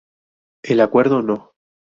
[0.63, 1.51] El Acuerdo No.